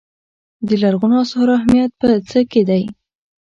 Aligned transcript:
د 0.67 0.69
لرغونو 0.83 1.15
اثارو 1.23 1.53
اهمیت 1.59 1.91
په 2.01 2.07
څه 2.29 2.39
کې 2.51 2.61
دی. 2.69 2.83